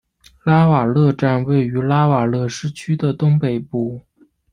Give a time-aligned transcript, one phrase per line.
[0.43, 4.01] 拉瓦勒站位于拉瓦勒市区的东北部。